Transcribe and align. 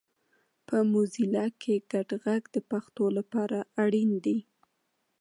په 0.67 0.77
موزیلا 0.91 1.45
کې 1.61 1.75
ګډ 1.91 2.09
غږ 2.23 2.43
د 2.55 2.57
پښتو 2.71 3.05
لپاره 3.17 3.57
اړین 3.83 4.11
دی 4.25 4.37